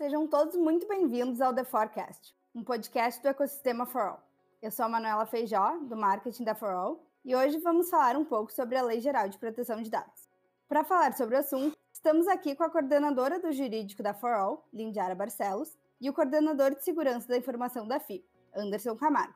[0.00, 4.20] Sejam todos muito bem-vindos ao The Forecast, um podcast do ecossistema For All.
[4.62, 8.24] Eu sou a Manuela Feijó, do marketing da For All, e hoje vamos falar um
[8.24, 10.26] pouco sobre a Lei Geral de Proteção de Dados.
[10.66, 14.66] Para falar sobre o assunto, estamos aqui com a coordenadora do jurídico da For All,
[14.72, 18.24] Lindiara Barcelos, e o coordenador de segurança da informação da FI,
[18.56, 19.34] Anderson Camargo.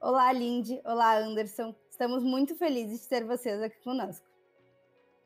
[0.00, 0.80] Olá, Lindy.
[0.86, 1.74] Olá, Anderson.
[1.90, 4.31] Estamos muito felizes de ter vocês aqui conosco.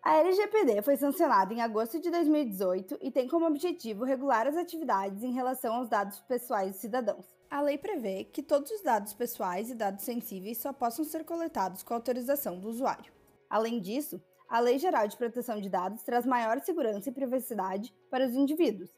[0.06, 5.24] A LGPD foi sancionada em agosto de 2018 e tem como objetivo regular as atividades
[5.24, 7.26] em relação aos dados pessoais dos cidadãos.
[7.50, 11.82] A lei prevê que todos os dados pessoais e dados sensíveis só possam ser coletados
[11.82, 13.12] com autorização do usuário.
[13.50, 18.26] Além disso, a Lei Geral de Proteção de Dados traz maior segurança e privacidade para
[18.26, 18.96] os indivíduos.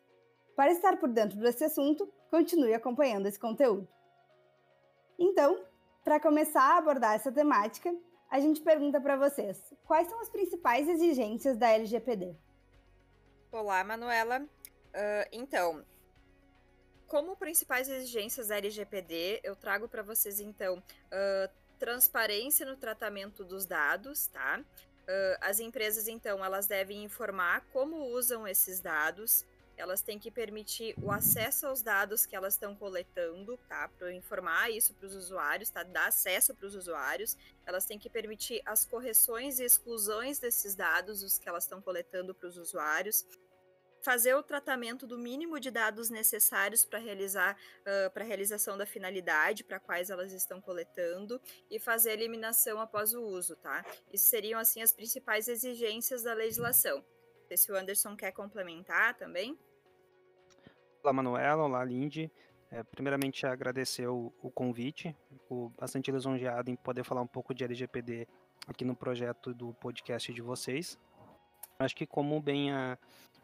[0.55, 3.89] Para estar por dentro desse assunto, continue acompanhando esse conteúdo.
[5.19, 5.59] Então,
[6.05, 7.97] para começar a abordar essa temática,
[8.31, 12.35] a gente pergunta para vocês: quais são as principais exigências da LGPD?
[13.51, 14.41] Olá, Manuela.
[14.41, 15.85] Uh, então,
[17.07, 23.65] como principais exigências da LGPD, eu trago para vocês então uh, transparência no tratamento dos
[23.65, 24.61] dados, tá?
[24.61, 29.47] Uh, as empresas então elas devem informar como usam esses dados,
[29.79, 33.89] elas têm que permitir o acesso aos dados que elas estão coletando, tá?
[33.97, 35.85] Para informar isso para os usuários, tá?
[35.85, 37.37] Dar acesso para os usuários.
[37.65, 42.35] Elas têm que permitir as correções e exclusões desses dados, os que elas estão coletando
[42.35, 43.25] para os usuários.
[44.03, 49.65] Fazer o tratamento do mínimo de dados necessários para realizar uh, para realização da finalidade
[49.65, 51.41] para quais elas estão coletando
[51.71, 53.85] e fazer a eliminação após o uso, tá?
[54.13, 57.05] Isso seriam assim as principais exigências da legislação.
[57.57, 59.59] Se o Anderson quer complementar também.
[61.01, 61.63] Olá, Manuela.
[61.63, 62.31] Olá, Lindy.
[62.73, 65.17] É, primeiramente, agradecer o, o convite.
[65.29, 68.27] Fico bastante lisonjeado em poder falar um pouco de LGPD
[68.67, 70.99] aqui no projeto do podcast de vocês.
[71.79, 72.99] Acho que como bem a,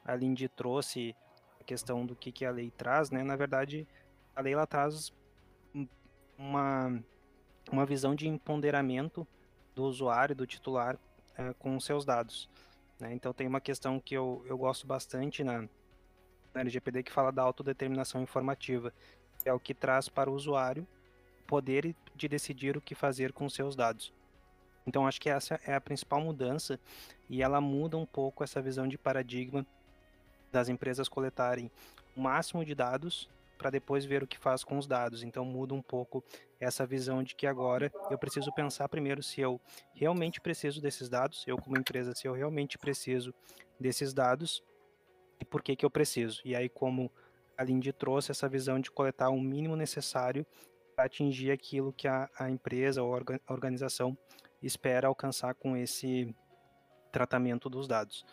[0.04, 1.14] a Lindy trouxe
[1.60, 3.22] a questão do que, que a lei traz, né?
[3.22, 3.86] Na verdade,
[4.34, 5.12] a lei ela traz
[6.36, 7.00] uma,
[7.70, 9.26] uma visão de empoderamento
[9.76, 10.98] do usuário, do titular,
[11.38, 12.50] é, com seus dados.
[12.98, 13.14] Né?
[13.14, 15.68] Então tem uma questão que eu, eu gosto bastante na,
[16.54, 18.92] na LGPD que fala da autodeterminação informativa,
[19.42, 20.86] que é o que traz para o usuário
[21.46, 24.12] poder de decidir o que fazer com seus dados.
[24.86, 26.78] Então acho que essa é a principal mudança
[27.28, 29.66] e ela muda um pouco essa visão de paradigma
[30.52, 31.70] das empresas coletarem
[32.16, 33.28] o máximo de dados
[33.58, 35.22] para depois ver o que faz com os dados.
[35.22, 36.22] Então muda um pouco
[36.60, 39.60] essa visão de que agora eu preciso pensar primeiro se eu
[39.94, 43.34] realmente preciso desses dados, eu como empresa se eu realmente preciso
[43.80, 44.62] desses dados
[45.40, 46.40] e por que, que eu preciso.
[46.44, 47.10] E aí, como
[47.56, 50.46] a Lindy trouxe essa visão de coletar o mínimo necessário
[50.94, 54.16] para atingir aquilo que a, a empresa ou a organização
[54.62, 56.34] espera alcançar com esse
[57.12, 58.24] tratamento dos dados.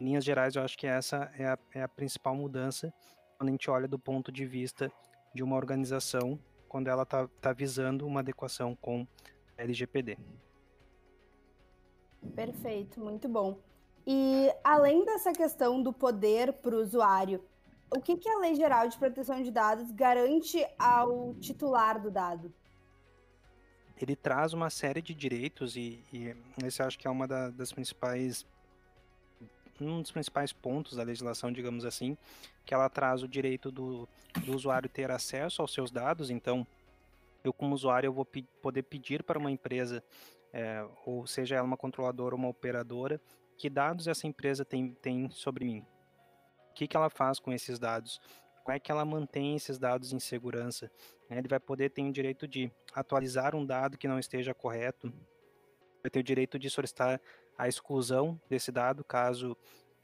[0.00, 2.92] Em linhas gerais, eu acho que essa é a, é a principal mudança
[3.36, 4.90] quando a gente olha do ponto de vista
[5.34, 6.38] de uma organização,
[6.68, 9.06] quando ela está tá visando uma adequação com
[9.56, 10.18] LGPD.
[12.34, 13.58] Perfeito, muito bom.
[14.10, 17.44] E além dessa questão do poder para o usuário,
[17.94, 22.50] o que, que a Lei Geral de Proteção de Dados garante ao titular do dado?
[24.00, 27.70] Ele traz uma série de direitos e, e esse acho que é uma da, das
[27.70, 28.46] principais
[29.78, 32.16] um dos principais pontos da legislação, digamos assim,
[32.64, 34.08] que ela traz o direito do,
[34.42, 36.30] do usuário ter acesso aos seus dados.
[36.30, 36.66] Então,
[37.44, 38.26] eu como usuário eu vou
[38.62, 40.02] poder pedir para uma empresa,
[40.50, 43.20] é, ou seja ela uma controladora ou uma operadora,
[43.58, 45.84] que dados essa empresa tem, tem sobre mim?
[46.70, 48.20] O que, que ela faz com esses dados?
[48.62, 50.90] Como é que ela mantém esses dados em segurança?
[51.28, 51.38] Né?
[51.38, 55.12] Ele vai poder ter o direito de atualizar um dado que não esteja correto,
[56.02, 57.20] vai ter o direito de solicitar
[57.56, 59.56] a exclusão desse dado, caso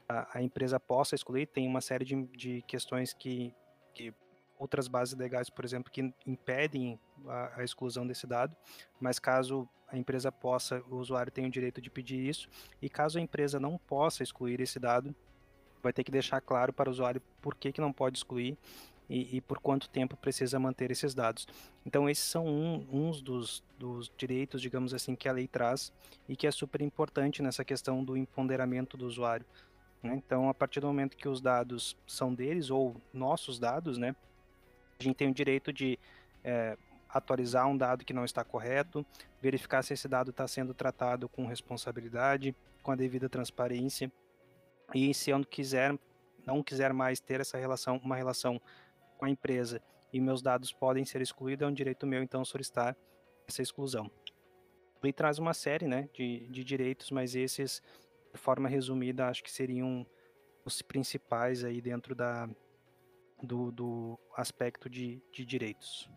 [0.09, 1.47] a, a empresa possa excluir.
[1.47, 3.53] Tem uma série de, de questões que,
[3.93, 4.13] que
[4.59, 8.55] outras bases legais, por exemplo, que impedem a, a, exclusão desse dado,
[8.99, 12.49] mas caso a empresa possa, o usuário tem o direito de pedir isso,
[12.81, 15.15] e caso a empresa não possa excluir esse dado,
[15.81, 18.57] vai ter que deixar claro para o usuário por que, que não pode excluir
[19.09, 21.47] e, e por quanto tempo precisa manter esses dados.
[21.85, 25.91] Então, esses são um, uns dos, dos direitos, digamos assim, que a lei traz
[26.27, 29.45] e que é super importante nessa questão do empoderamento do usuário.
[30.01, 30.15] Né?
[30.15, 34.15] Então, a partir do momento que os dados são deles, ou nossos dados, né,
[34.99, 35.99] a gente tem o direito de
[36.43, 36.77] é,
[37.15, 39.05] atualizar um dado que não está correto,
[39.41, 42.53] verificar se esse dado está sendo tratado com responsabilidade,
[42.83, 44.11] com a devida transparência,
[44.93, 45.97] e se eu não quiser,
[46.45, 48.61] não quiser mais ter essa relação, uma relação
[49.17, 49.81] com a empresa
[50.11, 52.97] e meus dados podem ser excluídos, é um direito meu então solicitar
[53.47, 54.11] essa exclusão.
[55.01, 57.81] Ele traz uma série né, de, de direitos, mas esses,
[58.33, 60.05] de forma resumida, acho que seriam
[60.65, 62.49] os principais aí dentro da,
[63.41, 66.09] do, do aspecto de, de direitos.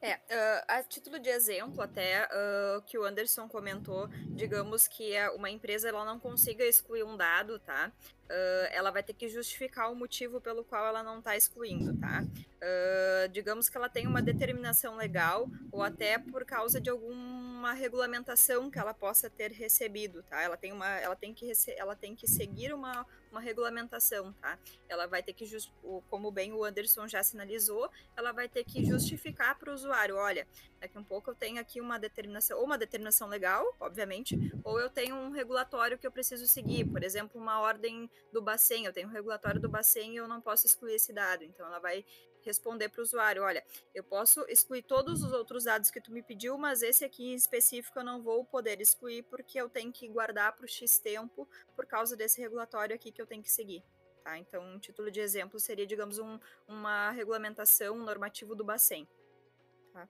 [0.00, 5.50] É, uh, a título de exemplo, até uh, que o Anderson comentou, digamos que uma
[5.50, 7.90] empresa ela não consiga excluir um dado, tá?
[8.30, 12.24] Uh, ela vai ter que justificar o motivo pelo qual ela não está excluindo, tá?
[13.32, 16.90] Digamos que ela tem uma determinação legal ou até por causa de
[17.58, 20.40] alguma regulamentação que ela possa ter recebido, tá?
[20.40, 24.56] Ela tem uma, ela tem que ela tem que seguir uma, uma regulamentação, tá?
[24.88, 25.72] Ela vai ter que, just,
[26.08, 30.46] como bem o Anderson já sinalizou, ela vai ter que justificar para o usuário, olha,
[30.80, 34.88] daqui um pouco eu tenho aqui uma determinação, ou uma determinação legal, obviamente, ou eu
[34.88, 39.08] tenho um regulatório que eu preciso seguir, por exemplo, uma ordem do Bacen, eu tenho
[39.08, 41.42] um regulatório do Bacen e eu não posso excluir esse dado.
[41.42, 42.04] Então ela vai
[42.42, 43.64] responder para o usuário, olha,
[43.94, 47.34] eu posso excluir todos os outros dados que tu me pediu, mas esse aqui em
[47.34, 51.48] específico eu não vou poder excluir porque eu tenho que guardar para o X tempo
[51.74, 53.84] por causa desse regulatório aqui que eu tenho que seguir.
[54.22, 54.36] Tá?
[54.38, 59.08] Então, um título de exemplo seria, digamos, um, uma regulamentação, um normativo do Bacen.
[59.92, 60.08] Tá?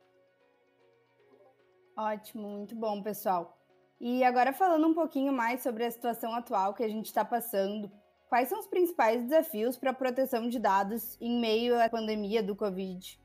[1.96, 3.56] Ótimo, muito bom, pessoal.
[4.00, 7.90] E agora falando um pouquinho mais sobre a situação atual que a gente está passando,
[8.28, 12.54] Quais são os principais desafios para a proteção de dados em meio à pandemia do
[12.54, 13.18] Covid?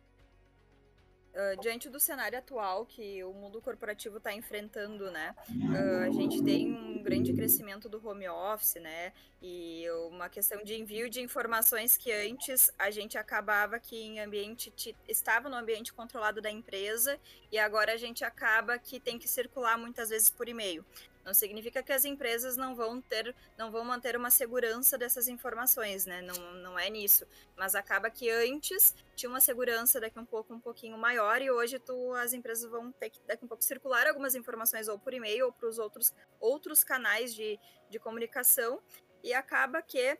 [1.33, 5.35] Uh, diante do cenário atual que o mundo corporativo está enfrentando, né?
[5.50, 9.11] Uh, a gente tem um grande crescimento do home office, né?
[9.41, 14.71] E uma questão de envio de informações que antes a gente acabava que em ambiente
[15.09, 17.19] estava no ambiente controlado da empresa
[17.51, 20.85] e agora a gente acaba que tem que circular muitas vezes por e-mail.
[21.25, 26.06] Não significa que as empresas não vão ter, não vão manter uma segurança dessas informações,
[26.06, 26.22] né?
[26.22, 27.25] Não, não é nisso.
[27.56, 31.80] Mas acaba que antes tinha uma segurança daqui um pouco um pouquinho maior e hoje
[31.80, 35.46] tu, as empresas vão ter que daqui um pouco circular algumas informações ou por e-mail
[35.46, 37.58] ou para os outros, outros canais de,
[37.90, 38.81] de comunicação
[39.24, 40.18] e acaba que uh,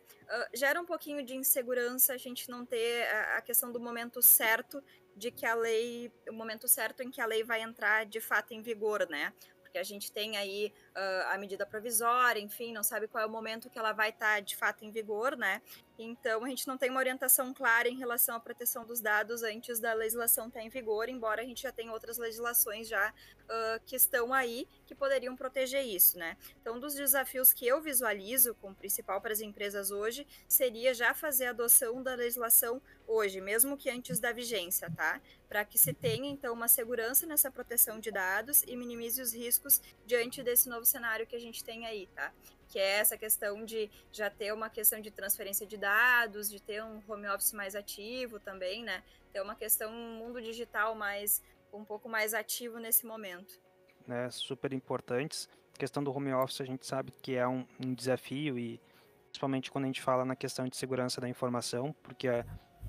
[0.54, 4.82] gera um pouquinho de insegurança a gente não ter a, a, questão do momento certo
[5.14, 8.54] de que a lei, o momento certo em que a lei vai entrar de fato
[8.54, 9.34] em vigor, né?
[9.74, 13.30] porque a gente tem aí uh, a medida provisória, enfim, não sabe qual é o
[13.30, 15.60] momento que ela vai estar tá, de fato em vigor, né?
[15.98, 19.78] Então a gente não tem uma orientação clara em relação à proteção dos dados antes
[19.78, 23.80] da legislação estar tá em vigor, embora a gente já tenha outras legislações já uh,
[23.86, 26.36] que estão aí que poderiam proteger isso, né?
[26.60, 31.46] Então, dos desafios que eu visualizo como principal para as empresas hoje seria já fazer
[31.46, 35.20] a adoção da legislação hoje, mesmo que antes da vigência, tá?
[35.48, 39.80] Para que se tenha então uma segurança nessa proteção de dados e minimize os riscos
[40.06, 42.32] diante desse novo cenário que a gente tem aí, tá?
[42.68, 46.82] Que é essa questão de já ter uma questão de transferência de dados, de ter
[46.82, 49.02] um home office mais ativo também, né?
[49.32, 51.42] Ter uma questão um mundo digital mais
[51.72, 53.60] um pouco mais ativo nesse momento.
[54.08, 55.48] É super importantes.
[55.74, 58.80] A questão do home office a gente sabe que é um, um desafio e
[59.26, 62.28] principalmente quando a gente fala na questão de segurança da informação, porque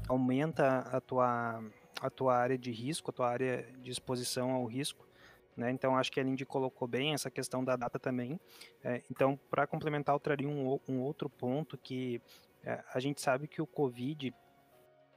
[0.07, 1.63] aumenta a tua,
[1.99, 5.07] a tua área de risco, a tua área de exposição ao risco.
[5.55, 5.71] Né?
[5.71, 8.39] Então, acho que a Lindy colocou bem essa questão da data também.
[8.83, 12.21] É, então, para complementar, eu traria um, um outro ponto que
[12.63, 14.33] é, a gente sabe que o Covid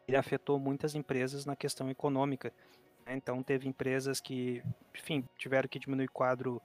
[0.06, 2.52] ele afetou muitas empresas na questão econômica.
[3.04, 3.14] Né?
[3.16, 4.62] Então, teve empresas que,
[4.94, 6.62] enfim, tiveram que diminuir quadro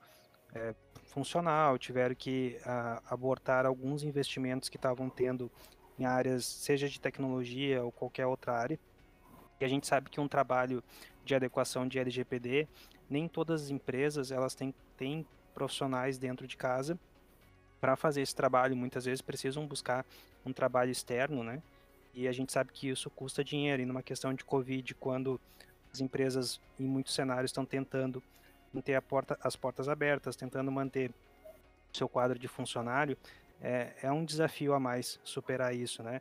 [0.54, 0.74] é,
[1.06, 5.50] funcional, tiveram que a, abortar alguns investimentos que estavam tendo
[5.98, 8.78] em áreas, seja de tecnologia ou qualquer outra área.
[9.60, 10.82] E a gente sabe que um trabalho
[11.24, 12.68] de adequação de LGPD,
[13.08, 16.98] nem todas as empresas elas têm, têm profissionais dentro de casa
[17.80, 18.76] para fazer esse trabalho.
[18.76, 20.04] Muitas vezes precisam buscar
[20.44, 21.62] um trabalho externo, né?
[22.14, 23.82] E a gente sabe que isso custa dinheiro.
[23.82, 25.40] E numa questão de Covid, quando
[25.92, 28.22] as empresas, em muitos cenários, estão tentando
[28.72, 31.12] manter porta, as portas abertas, tentando manter
[31.92, 33.16] seu quadro de funcionário,
[33.60, 36.20] é, é um desafio a mais superar isso, né?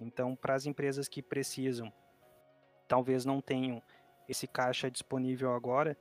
[0.00, 1.92] Então, para as empresas que precisam,
[2.86, 3.82] talvez não tenham
[4.28, 5.96] esse caixa disponível agora,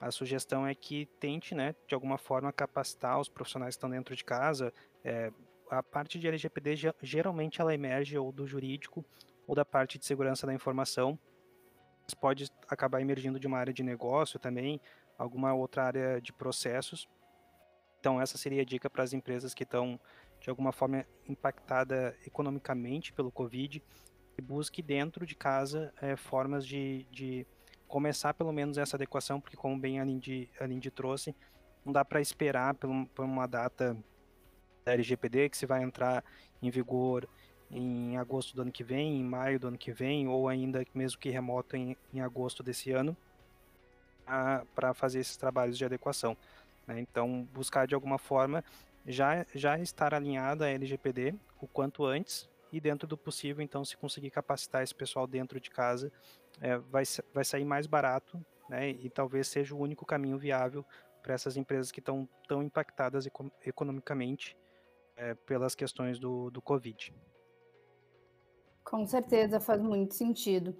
[0.00, 4.14] a sugestão é que tente, né, de alguma forma, capacitar os profissionais que estão dentro
[4.14, 4.72] de casa.
[5.04, 5.32] É,
[5.70, 9.04] a parte de LGPD geralmente ela emerge ou do jurídico
[9.46, 11.18] ou da parte de segurança da informação.
[12.02, 14.80] Mas pode acabar emergindo de uma área de negócio também,
[15.16, 17.08] alguma outra área de processos.
[18.00, 19.98] Então essa seria a dica para as empresas que estão
[20.40, 23.82] de alguma forma impactada economicamente pelo Covid
[24.36, 27.46] e busque dentro de casa é, formas de, de
[27.94, 31.32] começar pelo menos essa adequação, porque como bem a Lindy, a Lindy trouxe,
[31.84, 33.96] não dá para esperar por, por uma data
[34.84, 36.24] da LGPD que se vai entrar
[36.60, 37.28] em vigor
[37.70, 41.20] em agosto do ano que vem, em maio do ano que vem, ou ainda mesmo
[41.20, 43.16] que remoto em, em agosto desse ano,
[44.74, 46.36] para fazer esses trabalhos de adequação.
[46.88, 46.98] Né?
[46.98, 48.64] Então, buscar de alguma forma
[49.06, 53.96] já, já estar alinhada a LGPD o quanto antes e dentro do possível, então, se
[53.96, 56.10] conseguir capacitar esse pessoal dentro de casa,
[56.60, 58.90] é, vai, vai sair mais barato, né?
[58.90, 60.84] E talvez seja o único caminho viável
[61.22, 63.28] para essas empresas que estão tão impactadas
[63.64, 64.56] economicamente
[65.16, 67.14] é, pelas questões do, do Covid.
[68.82, 70.76] Com certeza faz muito sentido.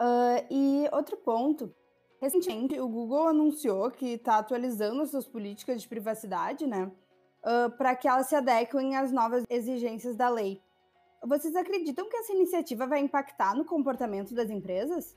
[0.00, 1.74] Uh, e outro ponto,
[2.20, 6.84] recentemente o Google anunciou que está atualizando suas políticas de privacidade, né,
[7.42, 10.62] uh, para que elas se adequem às novas exigências da lei.
[11.22, 15.16] Vocês acreditam que essa iniciativa vai impactar no comportamento das empresas?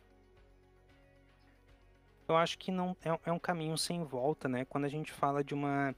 [2.27, 4.65] Eu acho que não é, é um caminho sem volta, né?
[4.65, 5.95] Quando a gente fala de uma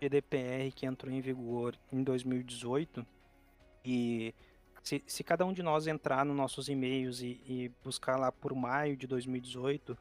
[0.00, 3.06] GDPR que entrou em vigor em 2018
[3.84, 4.34] e
[4.82, 8.54] se, se cada um de nós entrar nos nossos e-mails e, e buscar lá por
[8.54, 9.96] maio de 2018,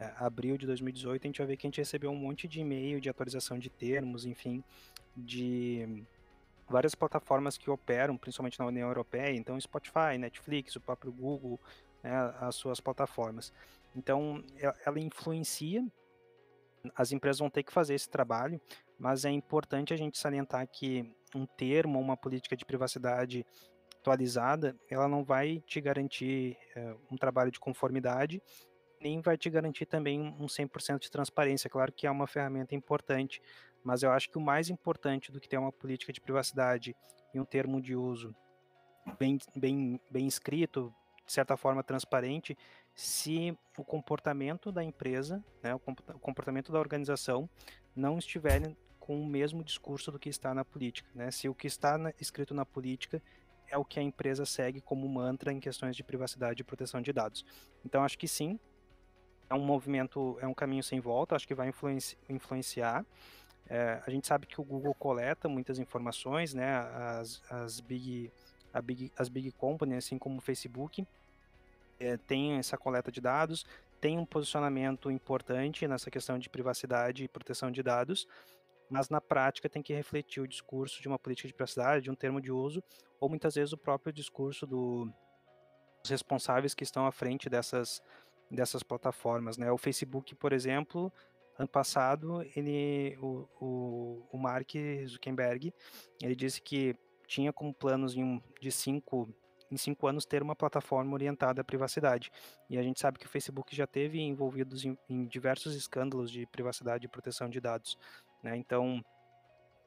[0.00, 2.60] é, abril de 2018, a gente vai ver que a gente recebeu um monte de
[2.60, 4.62] e-mail de atualização de termos, enfim,
[5.16, 6.04] de
[6.68, 11.60] várias plataformas que operam, principalmente na União Europeia, então Spotify, Netflix, o próprio Google,
[12.02, 13.52] né, as suas plataformas.
[13.96, 14.44] Então,
[14.84, 15.84] ela influencia,
[16.94, 18.60] as empresas vão ter que fazer esse trabalho,
[18.98, 23.46] mas é importante a gente salientar que um termo, uma política de privacidade
[23.98, 28.42] atualizada, ela não vai te garantir é, um trabalho de conformidade,
[29.00, 31.70] nem vai te garantir também um 100% de transparência.
[31.70, 33.40] Claro que é uma ferramenta importante,
[33.84, 36.96] mas eu acho que o mais importante do que ter uma política de privacidade
[37.32, 38.34] e um termo de uso
[39.18, 40.92] bem, bem, bem escrito,
[41.26, 42.56] de certa forma transparente,
[42.94, 47.48] se o comportamento da empresa, né, o comportamento da organização
[47.94, 51.08] não estiverem com o mesmo discurso do que está na política.
[51.14, 51.30] Né?
[51.30, 53.22] Se o que está na, escrito na política
[53.68, 57.12] é o que a empresa segue como mantra em questões de privacidade e proteção de
[57.12, 57.44] dados.
[57.84, 58.58] Então acho que sim,
[59.48, 63.04] é um movimento, é um caminho sem volta, acho que vai influenci influenciar.
[63.68, 68.30] É, a gente sabe que o Google coleta muitas informações, né, as, as, big,
[68.82, 71.06] big, as big companies, assim como o Facebook,
[71.98, 73.64] é, tem essa coleta de dados,
[74.00, 78.28] tem um posicionamento importante nessa questão de privacidade e proteção de dados,
[78.90, 82.14] mas na prática tem que refletir o discurso de uma política de privacidade, de um
[82.14, 82.82] termo de uso,
[83.18, 85.10] ou muitas vezes o próprio discurso do,
[86.02, 88.02] dos responsáveis que estão à frente dessas,
[88.50, 89.56] dessas plataformas.
[89.56, 89.72] Né?
[89.72, 91.10] O Facebook, por exemplo,
[91.58, 94.70] ano passado, ele, o, o, o Mark
[95.06, 95.72] Zuckerberg,
[96.22, 96.96] ele disse que
[97.26, 99.28] tinha como planos um, de cinco
[99.70, 102.30] em cinco anos ter uma plataforma orientada à privacidade.
[102.70, 106.46] E a gente sabe que o Facebook já teve envolvidos em, em diversos escândalos de
[106.46, 107.98] privacidade e proteção de dados.
[108.42, 108.56] Né?
[108.56, 109.02] Então,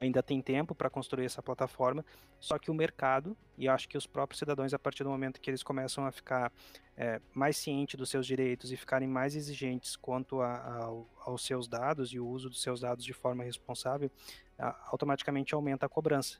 [0.00, 2.04] ainda tem tempo para construir essa plataforma,
[2.38, 5.50] só que o mercado, e acho que os próprios cidadãos, a partir do momento que
[5.50, 6.52] eles começam a ficar
[6.96, 10.84] é, mais cientes dos seus direitos e ficarem mais exigentes quanto a, a,
[11.24, 14.10] aos seus dados e o uso dos seus dados de forma responsável,
[14.58, 16.38] a, automaticamente aumenta a cobrança.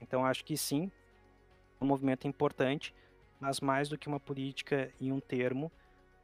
[0.00, 0.90] Então, acho que sim,
[1.80, 2.94] um movimento importante,
[3.40, 5.70] mas mais do que uma política e um termo,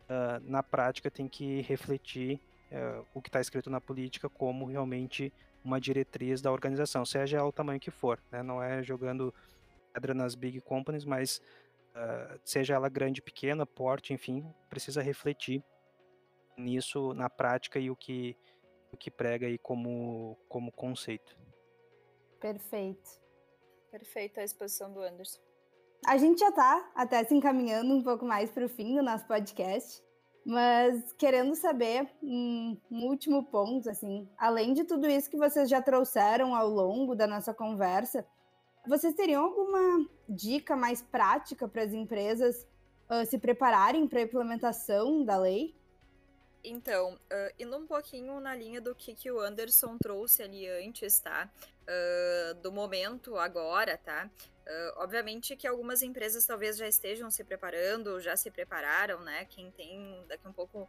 [0.08, 5.32] uh, na prática tem que refletir é, o que está escrito na política como realmente
[5.64, 8.42] uma diretriz da organização, seja o tamanho que for, né?
[8.42, 9.34] não é jogando
[9.92, 11.40] pedra nas big companies, mas
[11.94, 15.62] uh, seja ela grande, pequena, porte, enfim, precisa refletir
[16.56, 18.36] nisso na prática e o que
[18.92, 21.36] o que prega aí como como conceito.
[22.40, 23.20] Perfeito.
[23.90, 25.40] Perfeita a exposição do Anderson.
[26.06, 29.26] A gente já está até se encaminhando um pouco mais para o fim do nosso
[29.26, 30.02] podcast.
[30.50, 35.80] Mas querendo saber um, um, último ponto, assim, além de tudo isso que vocês já
[35.80, 38.26] trouxeram ao longo da nossa conversa,
[38.84, 42.66] vocês teriam alguma dica mais prática para as empresas
[43.08, 45.72] uh, se prepararem para a implementação da lei?
[46.62, 51.18] Então, uh, indo um pouquinho na linha do que, que o Anderson trouxe ali antes,
[51.18, 51.50] tá?
[51.82, 54.30] Uh, do momento agora, tá?
[54.66, 59.46] Uh, obviamente que algumas empresas talvez já estejam se preparando, já se prepararam, né?
[59.46, 60.88] Quem tem daqui um pouco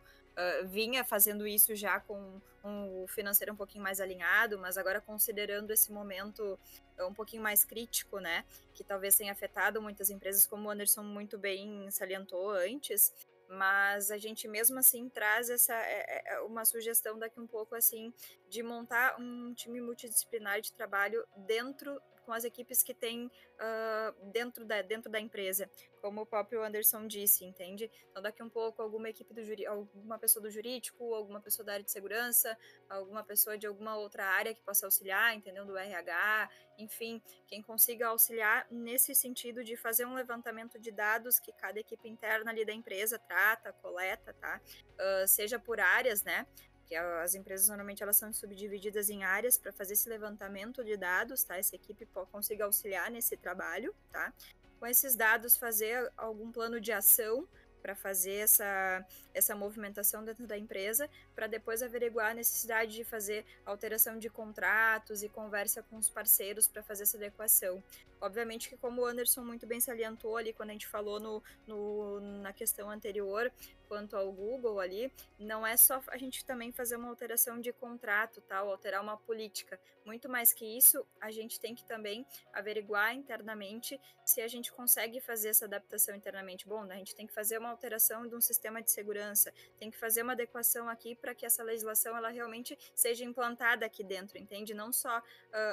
[0.70, 5.92] vinha fazendo isso já com um, financeiro um pouquinho mais alinhado, mas agora considerando esse
[5.92, 6.58] momento
[7.02, 8.46] um pouquinho mais crítico, né?
[8.74, 13.14] Que talvez tenha afetado muitas empresas, como o Anderson muito bem salientou antes.
[13.52, 18.14] Mas a gente mesmo assim traz essa é, é, uma sugestão daqui um pouco assim
[18.50, 24.64] de montar um time multidisciplinar de trabalho dentro com as equipes que tem uh, dentro,
[24.64, 25.70] da, dentro da empresa,
[26.02, 27.92] como o próprio Anderson disse, entende?
[28.10, 31.74] Então, daqui um pouco, alguma equipe do jurídico, alguma pessoa do jurídico, alguma pessoa da
[31.74, 32.58] área de segurança,
[32.90, 35.66] alguma pessoa de alguma outra área que possa auxiliar, entendeu?
[35.66, 41.52] Do RH, enfim, quem consiga auxiliar nesse sentido de fazer um levantamento de dados que
[41.52, 44.62] cada equipe interna ali da empresa trata, coleta, tá?
[44.94, 46.48] Uh, seja por áreas, né?
[46.92, 51.42] Que as empresas normalmente elas são subdivididas em áreas para fazer esse levantamento de dados,
[51.42, 51.58] tá?
[51.58, 54.34] Essa equipe consiga auxiliar nesse trabalho, tá?
[54.82, 57.48] com esses dados fazer algum plano de ação
[57.84, 63.46] para fazer essa, essa movimentação dentro da empresa, para depois averiguar a necessidade de fazer
[63.64, 67.84] alteração de contratos e conversa com os parceiros para fazer essa adequação.
[68.20, 72.20] Obviamente que, como o Anderson muito bem salientou ali quando a gente falou no, no,
[72.42, 73.52] na questão anterior,
[73.92, 78.40] quanto ao Google ali, não é só a gente também fazer uma alteração de contrato,
[78.40, 79.78] tal, alterar uma política.
[80.06, 85.20] Muito mais que isso, a gente tem que também averiguar internamente se a gente consegue
[85.20, 86.68] fazer essa adaptação internamente.
[86.68, 89.98] Bom, a gente tem que fazer uma alteração de um sistema de segurança, tem que
[89.98, 94.74] fazer uma adequação aqui para que essa legislação ela realmente seja implantada aqui dentro, entende?
[94.74, 95.24] Não só uh,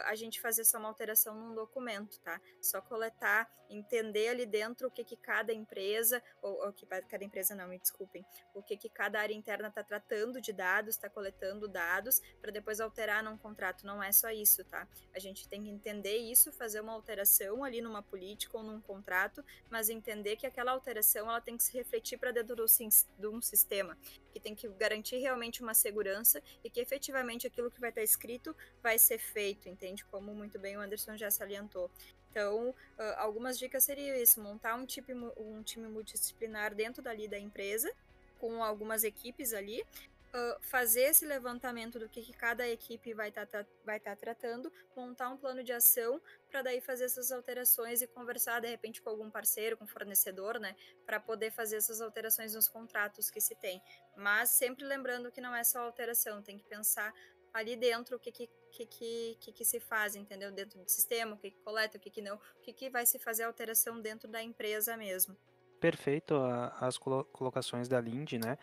[0.05, 2.41] a gente fazer só uma alteração num documento, tá?
[2.61, 7.55] Só coletar, entender ali dentro o que, que cada empresa, ou, ou que cada empresa
[7.55, 8.25] não, me desculpa, desculpem,
[8.55, 12.81] o que, que cada área interna está tratando de dados, está coletando dados, para depois
[12.81, 13.87] alterar num contrato.
[13.87, 14.89] Não é só isso, tá?
[15.15, 19.45] A gente tem que entender isso, fazer uma alteração ali numa política ou num contrato,
[19.71, 23.97] mas entender que aquela alteração ela tem que se refletir para dentro de um sistema,
[24.33, 28.05] que tem que garantir realmente uma segurança e que efetivamente aquilo que vai estar tá
[28.05, 30.05] escrito vai ser feito, entende?
[30.07, 31.91] Como muito bem o Anderson já salientou.
[32.31, 32.75] Então, uh,
[33.17, 37.91] algumas dicas seriam isso: montar um time, um time multidisciplinar dentro dali da empresa,
[38.39, 43.65] com algumas equipes ali, uh, fazer esse levantamento do que, cada equipe vai estar tá,
[43.85, 46.21] vai tá tratando, montar um plano de ação
[46.51, 50.75] para daí fazer essas alterações e conversar de repente com algum parceiro, com fornecedor, né,
[51.05, 53.83] para poder fazer essas alterações nos contratos que se tem.
[54.17, 57.13] Mas sempre lembrando que não é só alteração, tem que pensar
[57.53, 60.53] ali dentro o que que, que, que, que, se faz, entendeu?
[60.53, 63.07] Dentro do sistema, o que, que coleta, o que, que não, o que, que vai
[63.07, 65.37] se fazer alteração dentro da empresa mesmo.
[65.81, 66.35] Perfeito
[66.81, 68.59] as colocações da Lindy, né?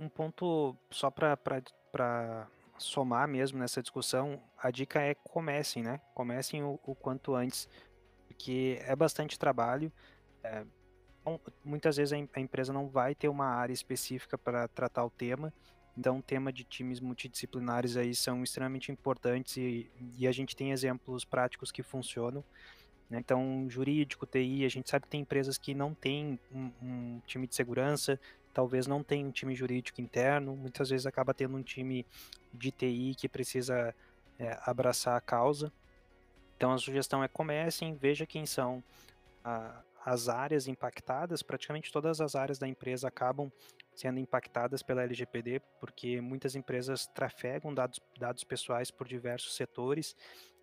[0.00, 1.36] Um ponto só para
[2.78, 6.00] somar mesmo nessa discussão, a dica é comecem, né?
[6.14, 7.68] Comecem o, o quanto antes,
[8.26, 9.92] porque é bastante trabalho.
[10.42, 10.64] É,
[11.64, 15.52] muitas vezes a empresa não vai ter uma área específica para tratar o tema,
[15.96, 20.72] então, o tema de times multidisciplinares aí são extremamente importantes e, e a gente tem
[20.72, 22.42] exemplos práticos que funcionam.
[23.10, 23.18] Né?
[23.18, 27.46] Então, jurídico, TI, a gente sabe que tem empresas que não têm um, um, time
[27.46, 28.18] de segurança,
[28.54, 32.06] talvez não tenham um time jurídico interno, muitas vezes acaba tendo um time
[32.54, 33.94] de TI que precisa
[34.38, 35.70] é, abraçar a causa.
[36.56, 38.82] Então, a sugestão é comecem, veja quem são
[39.44, 43.50] a, as áreas impactadas, praticamente todas as áreas da empresa acabam
[43.94, 50.16] sendo impactadas pela LGPD, porque muitas empresas trafegam dados, dados pessoais por diversos setores,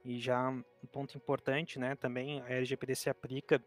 [0.03, 3.63] e já um ponto importante, né, também a LGPD se aplica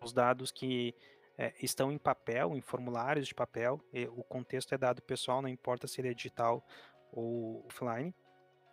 [0.00, 0.94] aos dados que
[1.36, 3.80] é, estão em papel, em formulários de papel,
[4.16, 6.66] o contexto é dado pessoal, não importa se ele é digital
[7.12, 8.14] ou offline.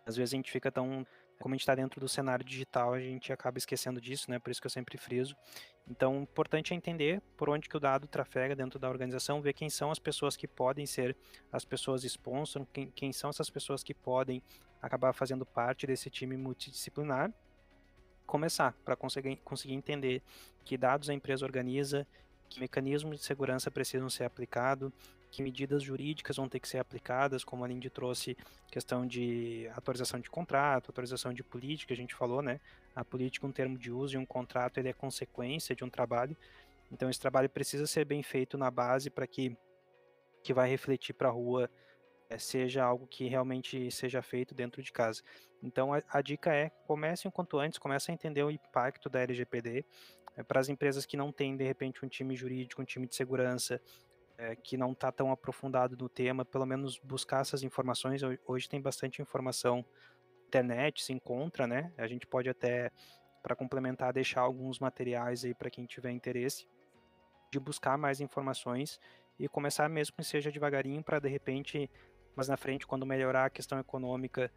[0.06, 1.06] Às vezes a gente fica tão
[1.40, 4.40] como a gente está dentro do cenário digital, a gente acaba esquecendo disso, né?
[4.40, 5.36] Por isso que eu sempre friso.
[5.88, 9.70] Então, importante é entender por onde que o dado trafega dentro da organização, ver quem
[9.70, 11.16] são as pessoas que podem ser
[11.52, 14.42] as pessoas sponsor, quem, quem são essas pessoas que podem
[14.82, 17.32] acabar fazendo parte desse time multidisciplinar.
[18.26, 20.24] Começar para conseguir, conseguir entender
[20.64, 22.08] que dados a empresa organiza,
[22.50, 24.92] que mecanismos de segurança precisam ser aplicados,
[25.36, 28.38] que medidas jurídicas vão ter que ser aplicadas, como a Lindy trouxe
[28.72, 32.62] questão de atualização de contrato, atualização de política, a gente falou, né?
[32.96, 36.38] A política, um termo de uso e um contrato, ele é consequência de um trabalho.
[36.90, 39.58] Então, esse trabalho precisa ser bem feito na base para que
[40.42, 41.70] que vai refletir para a rua
[42.30, 45.22] é, seja algo que realmente seja feito dentro de casa.
[45.62, 49.20] Então, a, a dica é comece o quanto antes, comece a entender o impacto da
[49.20, 49.84] LGPD.
[50.38, 53.16] É, para as empresas que não têm, de repente, um time jurídico, um time de
[53.16, 53.82] segurança,
[54.38, 58.22] é, que não está tão aprofundado no tema, pelo menos buscar essas informações.
[58.46, 59.86] Hoje tem bastante informação
[60.48, 61.92] internet, se encontra, né?
[61.98, 62.92] A gente pode até,
[63.42, 66.68] para complementar, deixar alguns materiais aí para quem tiver interesse
[67.52, 69.00] de buscar mais informações
[69.40, 71.90] e começar mesmo que seja devagarinho para de repente,
[72.36, 74.52] mas na frente, quando melhorar a questão econômica,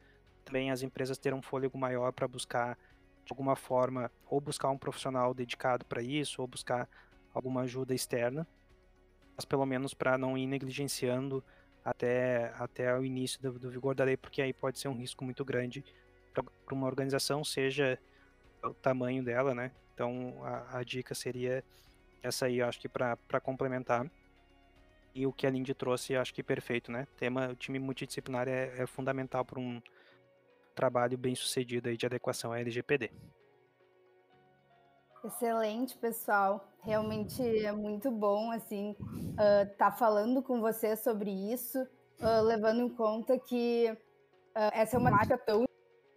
[0.45, 2.79] também as empresas terem um fôlego maior para buscar
[3.25, 6.89] de alguma forma ou buscar um profissional dedicado para isso ou buscar
[7.35, 8.47] alguma ajuda externa
[9.39, 11.45] mas pelo menos para não ir negligenciando
[11.85, 15.25] até, até o início do, do, vigor da lei, porque aí pode ser um risco
[15.25, 15.85] muito grande
[16.35, 17.97] para uma organização, seja
[18.65, 19.71] o tamanho dela, né?
[19.95, 21.65] Então a, a dica seria
[22.21, 24.11] essa aí, acho que para complementar.
[25.15, 27.07] E o que a Lindy trouxe, acho que perfeito, né?
[27.17, 29.81] Tema, o time multidisciplinar é, é fundamental para um
[30.75, 33.13] trabalho bem sucedido aí de adequação à LGPD.
[35.25, 36.69] Excelente, pessoal.
[36.83, 38.95] Realmente é muito bom, assim,
[39.31, 44.97] estar uh, tá falando com você sobre isso, uh, levando em conta que uh, essa
[44.97, 45.65] é uma temática tão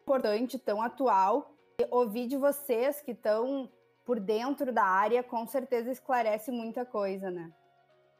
[0.01, 1.53] importante, tão atual.
[1.79, 3.69] E ouvir de vocês que estão
[4.05, 7.51] por dentro da área, com certeza esclarece muita coisa, né?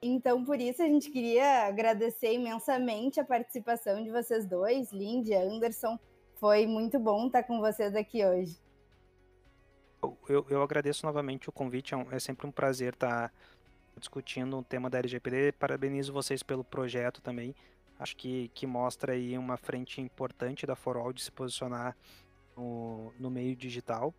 [0.01, 5.35] Então, por isso, a gente queria agradecer imensamente a participação de vocês dois, Lindy e
[5.35, 5.99] Anderson.
[6.39, 8.59] Foi muito bom estar com vocês aqui hoje.
[10.31, 13.33] Eu, eu agradeço novamente o convite, é, é sempre um prazer estar
[13.97, 15.51] discutindo o tema da LGPD.
[15.53, 17.53] Parabenizo vocês pelo projeto também.
[17.99, 21.95] Acho que, que mostra aí uma frente importante da Forol de se posicionar
[22.55, 24.13] no, no meio digital,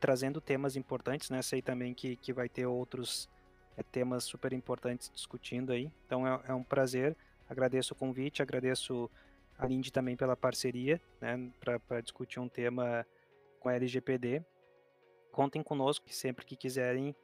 [0.00, 1.40] trazendo temas importantes, né?
[1.40, 3.30] Sei também que, que vai ter outros
[3.76, 5.90] é, temas super importantes discutindo aí.
[6.04, 7.16] Então é, é um prazer.
[7.48, 9.08] Agradeço o convite, agradeço
[9.56, 11.50] a Lindy também pela parceria, né?
[11.86, 13.06] Para discutir um tema
[13.60, 14.42] com a LGPD.
[15.32, 17.16] Contem conosco, sempre que quiserem,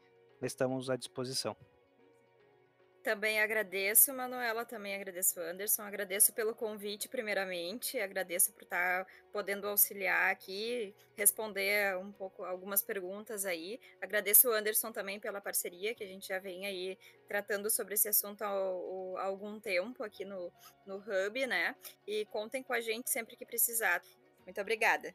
[0.42, 1.54] estamos à disposição.
[3.02, 10.30] Também agradeço, Manuela, também agradeço, Anderson, agradeço pelo convite, primeiramente, agradeço por estar podendo auxiliar
[10.30, 13.80] aqui, responder um pouco algumas perguntas aí.
[14.00, 18.08] Agradeço o Anderson também pela parceria, que a gente já vem aí tratando sobre esse
[18.08, 20.52] assunto há, há algum tempo aqui no,
[20.84, 21.76] no Hub, né?
[22.06, 24.02] E contem com a gente sempre que precisar.
[24.44, 25.14] Muito obrigada.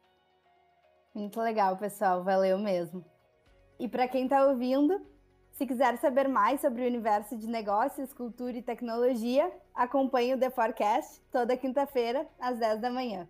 [1.14, 3.04] Muito legal, pessoal, valeu mesmo.
[3.78, 5.00] E para quem está ouvindo,
[5.52, 10.50] se quiser saber mais sobre o universo de negócios, cultura e tecnologia, acompanhe o The
[10.50, 13.28] Forecast toda quinta-feira, às 10 da manhã.